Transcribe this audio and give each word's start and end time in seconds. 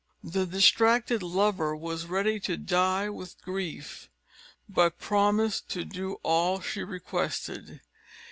The 0.23 0.47
distracted 0.47 1.21
lover 1.21 1.75
was 1.75 2.07
ready 2.07 2.39
to 2.39 2.57
die 2.57 3.07
with 3.07 3.39
grief: 3.43 4.09
but 4.67 4.97
promised 4.99 5.69
to 5.73 5.85
do 5.85 6.13
all 6.23 6.59
she 6.59 6.81
requested. 6.83 7.81